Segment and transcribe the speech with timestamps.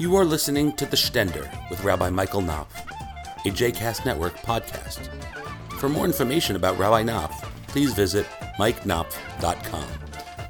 [0.00, 2.72] You are listening to The Stender with Rabbi Michael Knopf,
[3.44, 5.10] a JCast Network podcast.
[5.78, 8.24] For more information about Rabbi Knopf, please visit
[8.58, 9.84] mikeknopf.com.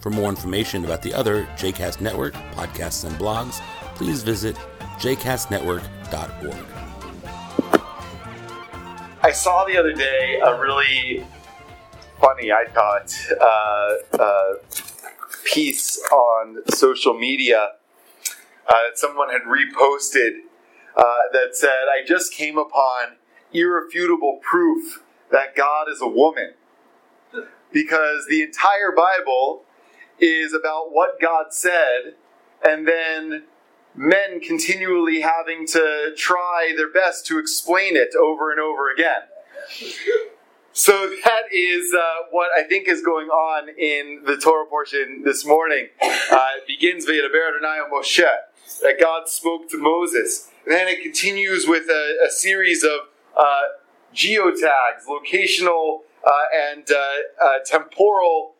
[0.00, 3.60] For more information about the other JCast Network podcasts and blogs,
[3.96, 4.54] please visit
[5.00, 6.66] jcastnetwork.org.
[9.20, 11.26] I saw the other day a really
[12.20, 14.54] funny, I thought, uh, uh,
[15.44, 17.70] piece on social media
[18.70, 20.40] that someone had reposted
[20.96, 21.02] uh,
[21.32, 23.16] that said, I just came upon
[23.52, 26.54] irrefutable proof that God is a woman.
[27.72, 29.62] Because the entire Bible
[30.18, 32.14] is about what God said,
[32.62, 33.44] and then
[33.94, 39.22] men continually having to try their best to explain it over and over again.
[40.72, 40.92] So
[41.24, 45.88] that is uh, what I think is going on in the Torah portion this morning.
[46.02, 47.22] Uh, it begins via
[47.92, 48.24] Moshe,
[48.82, 50.48] that God spoke to Moses.
[50.64, 53.00] And then it continues with a, a series of
[53.38, 53.62] uh,
[54.14, 56.30] geotags, locational uh,
[56.72, 58.54] and uh, uh, temporal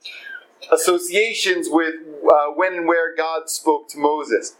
[0.72, 1.94] associations with
[2.56, 4.56] when and where God spoke to Moses.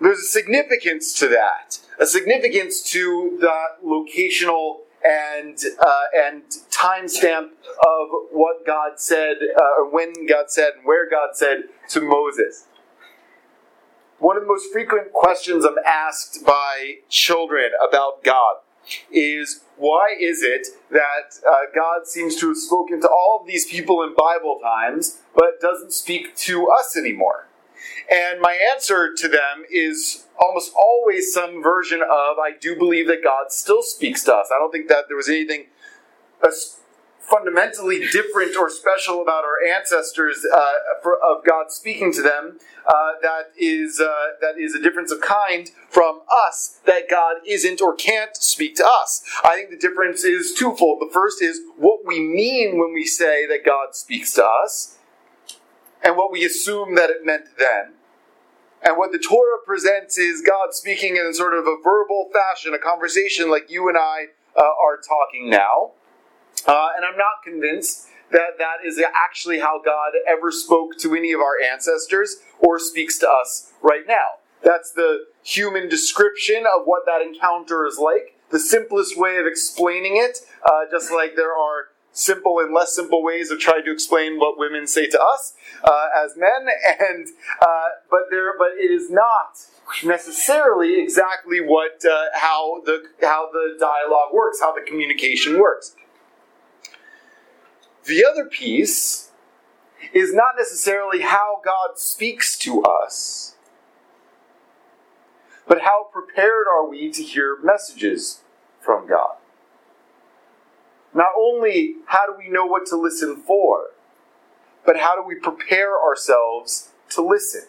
[0.00, 7.50] There's a significance to that, a significance to that locational and uh, and timestamp
[7.84, 12.66] of what God said, uh, or when God said, and where God said to Moses.
[14.18, 18.56] One of the most frequent questions I'm asked by children about God
[19.12, 23.66] is why is it that uh, God seems to have spoken to all of these
[23.66, 27.48] people in Bible times, but doesn't speak to us anymore?
[28.10, 33.22] And my answer to them is almost always some version of I do believe that
[33.22, 34.48] God still speaks to us.
[34.54, 35.66] I don't think that there was anything
[37.28, 40.72] fundamentally different or special about our ancestors uh,
[41.02, 44.06] for, of God speaking to them uh, that is uh,
[44.40, 48.86] that is a difference of kind from us that God isn't or can't speak to
[49.02, 49.22] us.
[49.44, 51.00] I think the difference is twofold.
[51.00, 54.98] The first is what we mean when we say that God speaks to us,
[56.02, 57.94] and what we assume that it meant then.
[58.82, 62.78] And what the Torah presents is God speaking in sort of a verbal fashion, a
[62.78, 64.26] conversation like you and I
[64.56, 65.92] uh, are talking now.
[66.66, 71.32] Uh, and I'm not convinced that that is actually how God ever spoke to any
[71.32, 74.40] of our ancestors or speaks to us right now.
[74.62, 78.38] That's the human description of what that encounter is like.
[78.50, 83.22] The simplest way of explaining it, uh, just like there are simple and less simple
[83.22, 86.66] ways of trying to explain what women say to us uh, as men,
[87.00, 87.28] and
[87.60, 89.58] uh, but there, but it is not
[90.02, 95.94] necessarily exactly what uh, how the how the dialogue works, how the communication works.
[98.06, 99.30] The other piece
[100.12, 103.56] is not necessarily how God speaks to us,
[105.66, 108.42] but how prepared are we to hear messages
[108.80, 109.36] from God.
[111.12, 113.86] Not only how do we know what to listen for,
[114.84, 117.62] but how do we prepare ourselves to listen?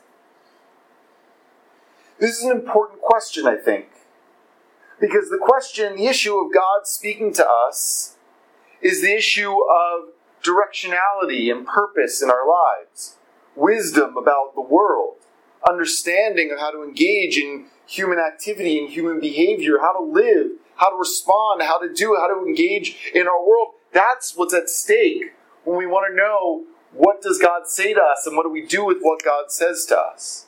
[2.19, 3.87] This is an important question, I think,
[4.99, 8.15] because the question, the issue of God speaking to us,
[8.81, 10.09] is the issue of
[10.47, 13.17] directionality and purpose in our lives,
[13.55, 15.15] wisdom about the world,
[15.67, 20.89] understanding of how to engage in human activity and human behavior, how to live, how
[20.89, 23.69] to respond, how to do, how to engage in our world.
[23.93, 28.25] That's what's at stake when we want to know what does God say to us
[28.25, 30.45] and what do we do with what God says to us.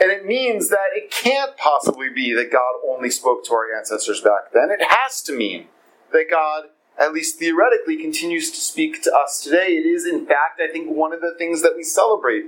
[0.00, 4.20] And it means that it can't possibly be that God only spoke to our ancestors
[4.20, 4.70] back then.
[4.70, 5.66] It has to mean
[6.12, 6.64] that God
[6.98, 9.76] at least theoretically, continues to speak to us today.
[9.76, 12.44] It is, in fact, I think one of the things that we celebrate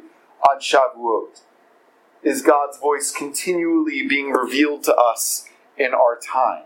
[0.48, 1.40] on Shavuot
[2.22, 6.64] is God's voice continually being revealed to us in our time.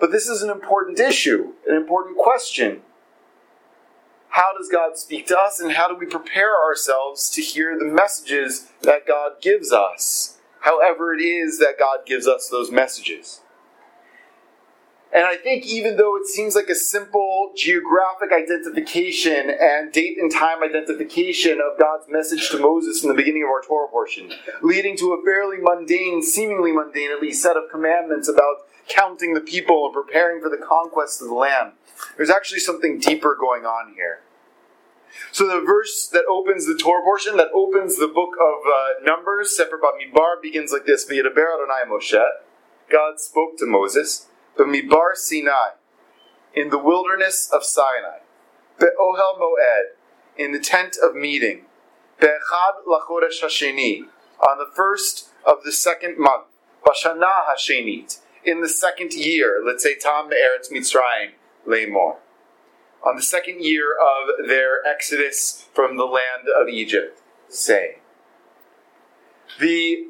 [0.00, 2.82] But this is an important issue, an important question.
[4.30, 7.86] How does God speak to us, and how do we prepare ourselves to hear the
[7.86, 13.40] messages that God gives us, however it is that God gives us those messages?
[15.14, 20.30] And I think even though it seems like a simple geographic identification and date and
[20.30, 24.98] time identification of God's message to Moses in the beginning of our Torah portion, leading
[24.98, 29.86] to a fairly mundane, seemingly mundane at least, set of commandments about counting the people
[29.86, 31.72] and preparing for the conquest of the land,
[32.16, 34.20] there's actually something deeper going on here.
[35.32, 39.56] So the verse that opens the Torah portion, that opens the book of uh, Numbers,
[39.56, 42.22] Sefer Bamidbar, begins like this: V'yidaber Adonai Moshe.
[42.90, 44.26] God spoke to Moses
[44.58, 45.70] B'midbar Sinai,
[46.52, 48.18] in the wilderness of Sinai,
[48.80, 49.94] Be'ohel Moed,
[50.36, 51.66] in the tent of meeting,
[52.20, 54.06] Be'echad lachodesh hasheni,
[54.40, 56.46] on the first of the second month,
[56.84, 61.34] Bashana hashenit, in the second year, l'tzetam Eretz Mitzrayim,
[61.64, 62.16] Lemor,
[63.06, 67.97] on the second year of their exodus from the land of Egypt, say.
[69.58, 70.06] The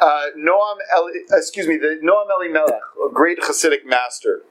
[0.00, 4.42] uh, Noam, Eli, excuse me, the Noam Elimelech, a great Hasidic master.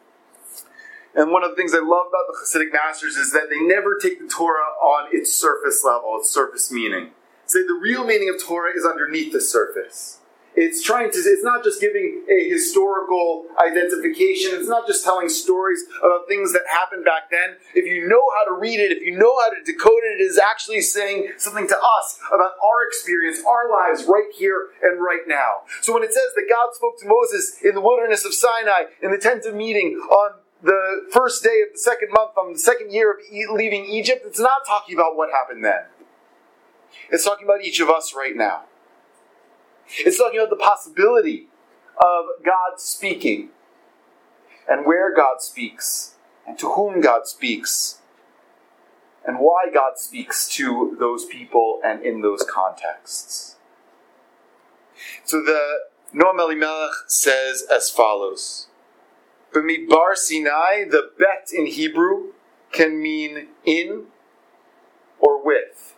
[1.16, 3.98] And one of the things I love about the Hasidic masters is that they never
[3.98, 7.12] take the Torah on its surface level, its surface meaning.
[7.46, 10.20] Say the real meaning of Torah is underneath the surface.
[10.56, 14.52] It's trying to, it's not just giving a historical identification.
[14.54, 17.58] It's not just telling stories about things that happened back then.
[17.76, 20.24] If you know how to read it, if you know how to decode it, it
[20.24, 25.22] is actually saying something to us about our experience, our lives right here and right
[25.28, 25.62] now.
[25.82, 29.12] So when it says that God spoke to Moses in the wilderness of Sinai, in
[29.12, 32.92] the tent of meeting on the first day of the second month on the second
[32.92, 35.86] year of leaving Egypt, it's not talking about what happened then.
[37.12, 38.64] It's talking about each of us right now.
[39.98, 41.48] It's talking about the possibility
[41.98, 43.50] of God speaking
[44.68, 46.16] and where God speaks
[46.48, 48.00] and to whom God speaks
[49.26, 53.58] and why God speaks to those people and in those contexts.
[55.24, 55.80] So the
[56.14, 58.68] Noam Elimelech says as follows.
[59.54, 62.34] B'midbar Sinai, the bet in Hebrew
[62.72, 64.06] can mean in
[65.20, 65.96] or with.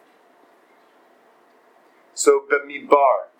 [2.14, 3.31] So B'midbar,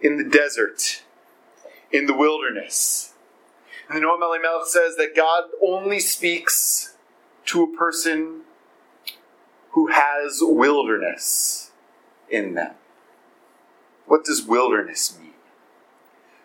[0.00, 1.02] in the desert,
[1.90, 3.14] in the wilderness.
[3.88, 6.94] And the Noam Elimelech says that God only speaks
[7.46, 8.42] to a person
[9.70, 11.70] who has wilderness
[12.28, 12.74] in them.
[14.06, 15.32] What does wilderness mean?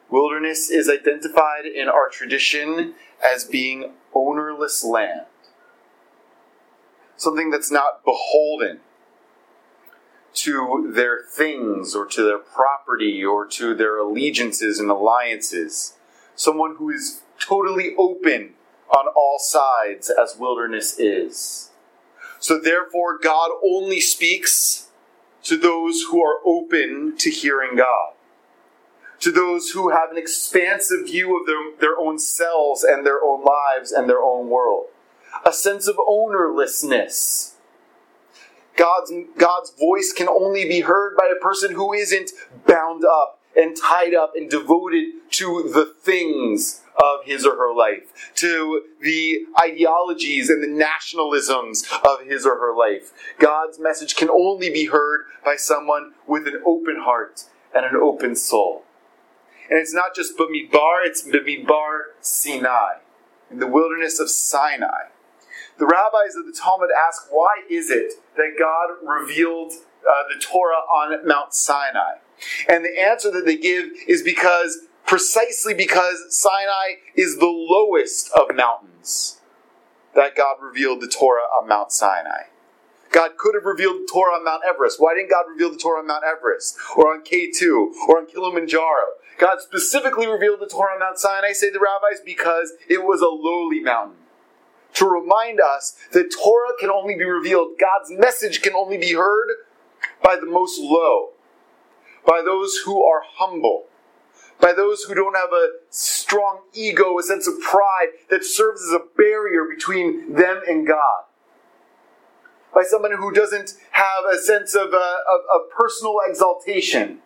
[0.09, 5.25] Wilderness is identified in our tradition as being ownerless land.
[7.15, 8.81] Something that's not beholden
[10.33, 15.95] to their things or to their property or to their allegiances and alliances.
[16.35, 18.53] Someone who is totally open
[18.89, 21.71] on all sides, as wilderness is.
[22.39, 24.89] So, therefore, God only speaks
[25.43, 28.13] to those who are open to hearing God,
[29.19, 33.43] to those who have an expansive view of their, their own selves and their own
[33.43, 34.87] lives and their own world,
[35.45, 37.52] a sense of ownerlessness
[38.75, 42.31] God's, God's voice can only be heard by a person who isn't
[42.67, 48.31] bound up and tied up and devoted to the things of his or her life,
[48.35, 53.11] to the ideologies and the nationalisms of his or her life.
[53.39, 58.35] God's message can only be heard by someone with an open heart and an open
[58.35, 58.83] soul.
[59.69, 62.97] And it's not just Bamidbar, it's Bamidbar Sinai,
[63.49, 65.09] in the wilderness of Sinai.
[65.79, 69.73] The rabbis of the Talmud ask, why is it that God revealed
[70.07, 72.17] uh, the Torah on Mount Sinai?
[72.67, 78.55] And the answer that they give is because, precisely because Sinai is the lowest of
[78.55, 79.39] mountains,
[80.15, 82.43] that God revealed the Torah on Mount Sinai.
[83.11, 84.99] God could have revealed the Torah on Mount Everest.
[84.99, 86.77] Why didn't God reveal the Torah on Mount Everest?
[86.95, 87.93] Or on K2?
[88.07, 89.05] Or on Kilimanjaro?
[89.39, 93.27] God specifically revealed the Torah on Mount Sinai, say the rabbis, because it was a
[93.27, 94.22] lowly mountain
[94.93, 99.49] to remind us that Torah can only be revealed, God's message can only be heard
[100.23, 101.29] by the most low,
[102.25, 103.85] by those who are humble,
[104.59, 108.91] by those who don't have a strong ego, a sense of pride that serves as
[108.91, 111.23] a barrier between them and God.
[112.73, 117.19] By someone who doesn't have a sense of, uh, of, of personal exaltation,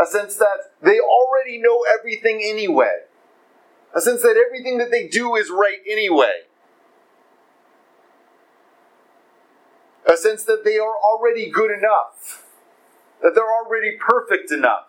[0.00, 3.00] a sense that they already know everything anyway,
[3.94, 6.42] a sense that everything that they do is right anyway.
[10.12, 12.46] A sense that they are already good enough,
[13.22, 14.86] that they're already perfect enough.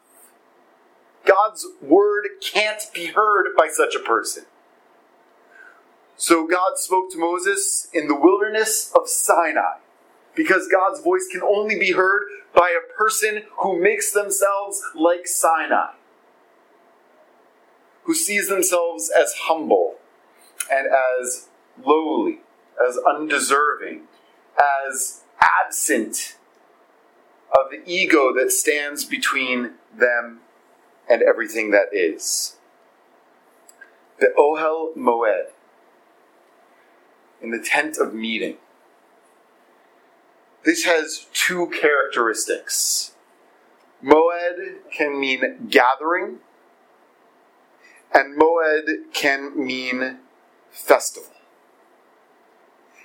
[1.26, 4.46] God's word can't be heard by such a person.
[6.18, 9.78] So God spoke to Moses in the wilderness of Sinai,
[10.36, 15.94] because God's voice can only be heard by a person who makes themselves like Sinai,
[18.04, 19.96] who sees themselves as humble
[20.72, 20.88] and
[21.22, 21.48] as
[21.84, 22.42] lowly,
[22.86, 24.02] as undeserving,
[24.58, 26.38] as absent
[27.52, 30.40] of the ego that stands between them
[31.10, 32.56] and everything that is.
[34.20, 35.52] The Ohel Moed,
[37.42, 38.58] in the tent of meeting.
[40.64, 43.14] This has two characteristics.
[44.04, 46.40] Moed can mean gathering,
[48.14, 50.20] and Moed can mean
[50.72, 51.32] festival.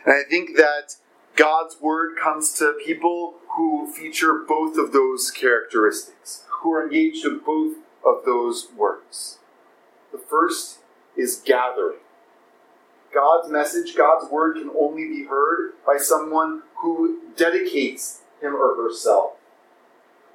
[0.05, 0.97] And I think that
[1.39, 7.39] God's word comes to people who feature both of those characteristics, who are engaged in
[7.39, 9.39] both of those works.
[10.11, 10.81] The first
[11.17, 12.01] is gathering.
[13.15, 19.35] God's message, God's word can only be heard by someone who dedicates him or herself,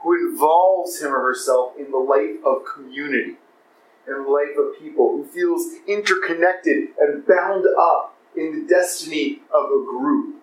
[0.04, 3.36] who involves him or herself in the life of community,
[4.08, 9.66] in the life of people, who feels interconnected and bound up in the destiny of
[9.66, 10.38] a group,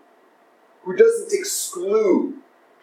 [0.85, 2.35] who doesn't exclude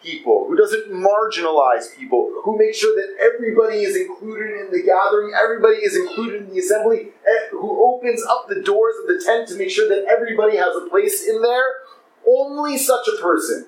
[0.02, 5.32] people, who doesn't marginalize people, who makes sure that everybody is included in the gathering,
[5.34, 9.48] everybody is included in the assembly, eh, who opens up the doors of the tent
[9.48, 11.64] to make sure that everybody has a place in there.
[12.26, 13.66] Only such a person,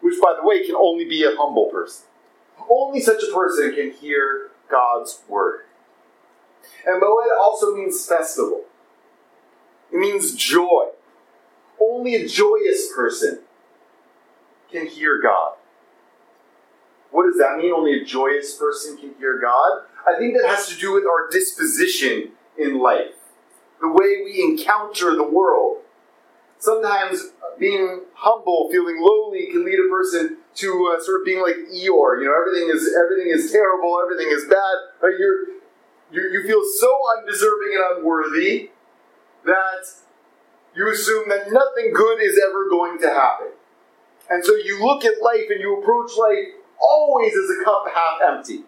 [0.00, 2.06] which by the way can only be a humble person,
[2.68, 5.60] only such a person can hear God's word.
[6.86, 8.64] And Moed also means festival.
[9.92, 10.86] It means joy.
[11.80, 13.40] Only a joyous person
[14.70, 15.54] can hear God.
[17.10, 17.72] What does that mean?
[17.72, 19.82] Only a joyous person can hear God?
[20.06, 23.14] I think that has to do with our disposition in life,
[23.80, 25.78] the way we encounter the world.
[26.58, 31.56] Sometimes being humble, feeling lowly, can lead a person to uh, sort of being like
[31.56, 32.20] Eeyore.
[32.20, 34.76] You know, everything is everything is terrible, everything is bad.
[35.02, 35.18] Right?
[35.18, 35.60] You're,
[36.12, 38.70] you you feel so undeserving and unworthy
[39.44, 39.86] that
[40.74, 43.49] you assume that nothing good is ever going to happen.
[44.30, 48.20] And so you look at life and you approach life always as a cup half
[48.24, 48.64] empty.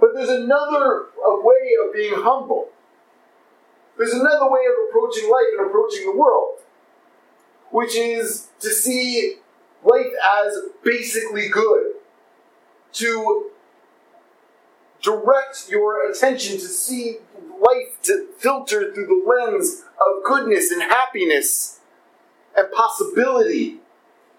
[0.00, 2.70] But there's another way of being humble.
[3.98, 6.60] There's another way of approaching life and approaching the world,
[7.70, 9.36] which is to see
[9.84, 11.96] life as basically good,
[12.94, 13.50] to
[15.02, 21.80] direct your attention to see life to filter through the lens of goodness and happiness
[22.56, 23.80] and possibility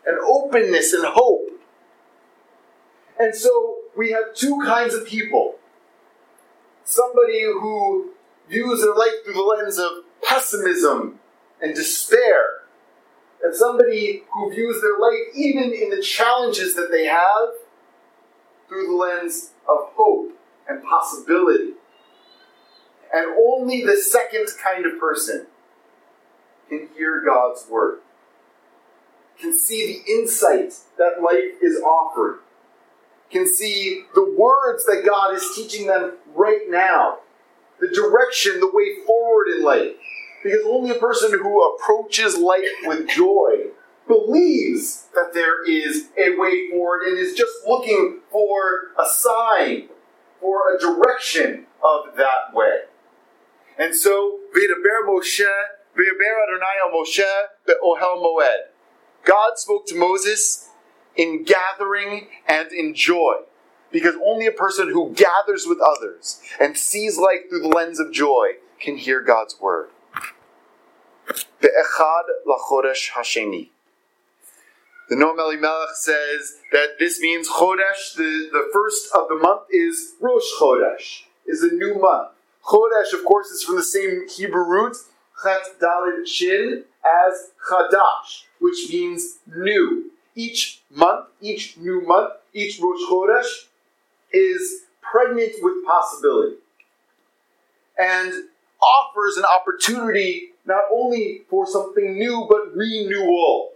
[0.05, 1.48] and openness and hope.
[3.20, 5.55] And so we have two kinds of people
[6.84, 8.12] somebody who
[8.50, 11.20] views their life through the lens of pessimism
[11.62, 12.62] and despair,
[13.43, 17.50] and somebody who views their life, even in the challenges that they have,
[18.67, 20.31] through the lens of hope
[20.67, 21.74] and possibility.
[23.13, 25.48] And only the second kind of person
[26.70, 28.00] can hear God's word,
[29.62, 32.39] see the insight that life is offering
[33.32, 37.20] can see the words that God is teaching them right now,
[37.80, 39.94] the direction, the way forward in life.
[40.44, 43.68] Because only a person who approaches life with joy
[44.08, 49.88] believes that there is a way forward and is just looking for a sign,
[50.39, 52.82] for a direction of that way.
[53.77, 55.48] And so, V'yidaber Moshe,
[55.96, 57.24] V'yidaber Adonai Moshe
[57.65, 58.71] be'ohel moed.
[59.24, 60.70] God spoke to Moses
[61.16, 63.36] in gathering and in joy.
[63.92, 68.13] Because only a person who gathers with others and sees life through the lens of
[68.13, 69.90] joy can hear God's word.
[75.12, 80.13] The Noam Elimelech says that this means Chodesh, the, the first of the month is
[80.22, 82.30] Rosh Chodesh, is a new month.
[82.63, 84.96] Chodesh, of course, is from the same Hebrew root,
[85.44, 93.02] Chet Dalid Shin, as Chadash, which means new each month, each new month, each Rosh
[93.10, 93.66] Chodesh
[94.32, 96.58] is pregnant with possibility
[97.98, 98.34] and
[98.82, 103.72] offers an opportunity not only for something new but renewal.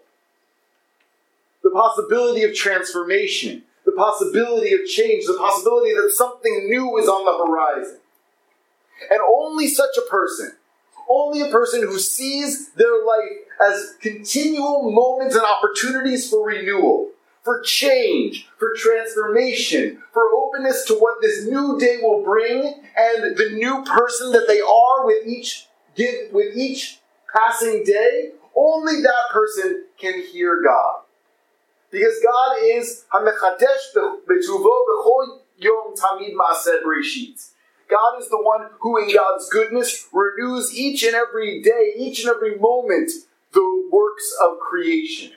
[1.64, 7.26] The possibility of transformation, the possibility of change, the possibility that something new is on
[7.26, 8.00] the horizon.
[9.10, 10.54] And only such a person
[11.10, 17.12] only a person who sees their life as continual moments and opportunities for renewal,
[17.44, 23.52] for change, for transformation, for openness to what this new day will bring and the
[23.54, 27.00] new person that they are with each give with each
[27.34, 31.02] passing day, only that person can hear God.
[31.92, 37.52] Because God is Hamechadesh Betuvo Bechol Yom Tamid Ma'aseh Bereshit.
[37.90, 42.34] God is the one who, in God's goodness, renews each and every day, each and
[42.34, 43.12] every moment,
[43.54, 45.32] the works of creation.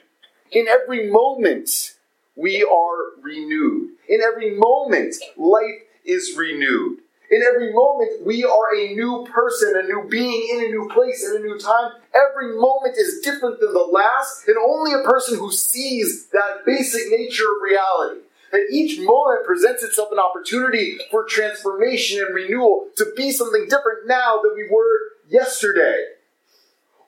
[0.51, 1.95] In every moment,
[2.35, 3.91] we are renewed.
[4.07, 6.99] In every moment, life is renewed.
[7.31, 11.23] In every moment, we are a new person, a new being in a new place,
[11.23, 11.91] in a new time.
[12.15, 17.11] Every moment is different than the last, and only a person who sees that basic
[17.11, 18.21] nature of reality.
[18.51, 24.07] That each moment presents itself an opportunity for transformation and renewal to be something different
[24.07, 26.05] now than we were yesterday.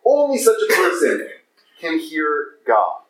[0.06, 1.28] Only such a person
[1.80, 3.02] can hear God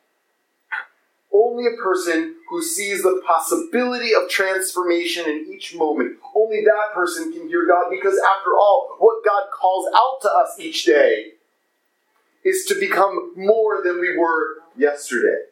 [1.34, 6.18] only a person who sees the possibility of transformation in each moment.
[6.36, 10.60] Only that person can hear God because, after all, what God calls out to us
[10.60, 11.34] each day
[12.44, 15.44] is to become more than we were yesterday,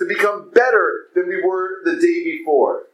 [0.00, 2.84] to become better than we were the day before,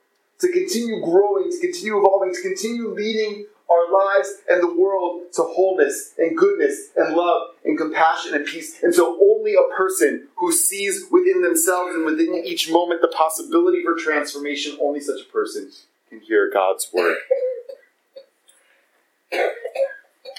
[0.41, 5.43] to continue growing, to continue evolving, to continue leading our lives and the world to
[5.43, 8.83] wholeness and goodness and love and compassion and peace.
[8.83, 13.85] And so only a person who sees within themselves and within each moment the possibility
[13.85, 15.71] for transformation, only such a person
[16.09, 17.19] can hear God's word.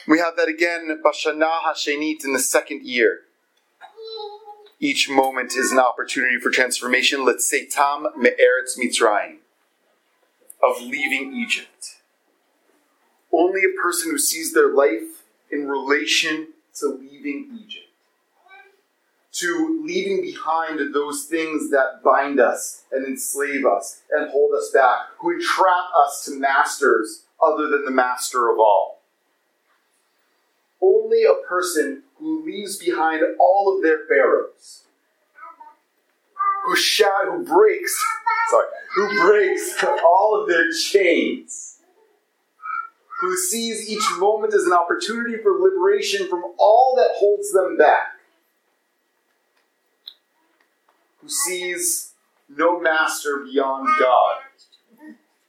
[0.06, 3.22] We have that again, Bashana Hashenit, in the second year.
[4.80, 7.24] Each moment is an opportunity for transformation.
[7.26, 9.38] L'tzetam Me'eretz Mitzrayim,
[10.62, 11.98] of leaving Egypt
[13.32, 17.86] only a person who sees their life in relation to leaving Egypt,
[19.32, 25.00] to leaving behind those things that bind us and enslave us and hold us back,
[25.20, 29.02] who entrap us to masters other than the master of all.
[30.82, 34.84] Only a person who leaves behind all of their pharaohs,
[36.66, 38.04] who, sh- who breaks,
[38.50, 41.78] sorry, who breaks all of their chains
[43.20, 48.20] who sees each moment as an opportunity for liberation from all that holds them back,
[51.22, 52.14] who sees
[52.48, 54.36] no master beyond God.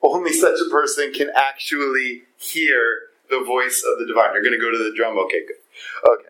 [0.01, 4.33] Only such a person can actually hear the voice of the divine.
[4.33, 5.19] You're going to go to the drum?
[5.19, 6.11] Okay, good.
[6.11, 6.28] Okay.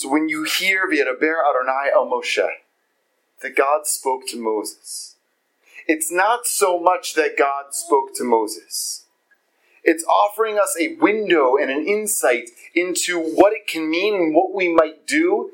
[0.00, 2.48] So when you hear V'yadaber Adonai El Moshe,
[3.42, 5.16] that God spoke to Moses,
[5.86, 9.04] it's not so much that God spoke to Moses.
[9.84, 14.54] It's offering us a window and an insight into what it can mean and what
[14.54, 15.50] we might do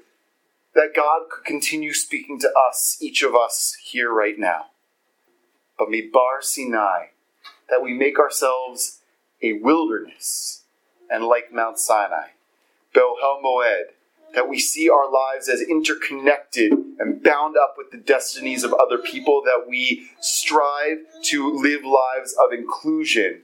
[0.77, 4.67] that God could continue speaking to us, each of us here right now.
[5.77, 7.07] B'midbar Sinai,
[7.69, 9.01] that we make ourselves
[9.43, 10.63] a wilderness
[11.11, 12.29] and like Mount Sinai.
[12.95, 13.87] Bohel Moed,
[14.35, 18.99] that we see our lives as interconnected and bound up with the destinies of other
[18.99, 23.43] people, that we strive to live lives of inclusion,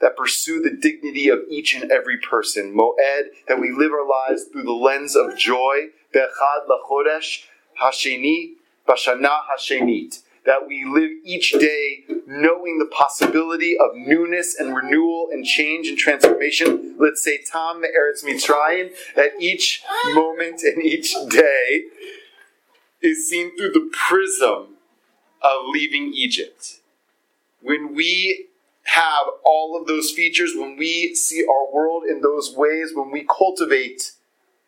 [0.00, 2.74] that pursue the dignity of each and every person.
[2.74, 5.88] Moed, that we live our lives through the lens of joy.
[6.14, 7.44] Bechad lachodesh
[7.80, 8.54] hasheni
[8.86, 15.44] bashana hashenit that we live each day knowing the possibility of newness and renewal and
[15.44, 16.96] change and transformation.
[16.98, 19.82] L'tzetam Eretz Mitzrayim, that each
[20.14, 21.84] moment and each day
[23.02, 24.76] is seen through the prism
[25.42, 26.80] of leaving Egypt.
[27.62, 28.46] When we
[28.84, 33.26] have all of those features, when we see our world in those ways, when we
[33.26, 34.12] cultivate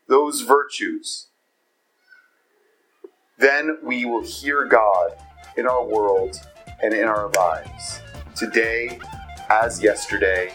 [0.07, 1.29] those virtues,
[3.39, 5.17] then we will hear God
[5.57, 6.41] in our world
[6.83, 8.01] and in our lives.
[8.35, 8.99] Today,
[9.51, 10.53] as yesterday,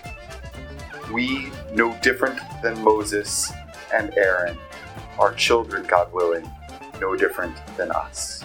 [1.12, 3.52] we, no different than Moses
[3.94, 4.58] and Aaron,
[5.20, 6.50] our children, God willing,
[7.00, 8.44] no different than us.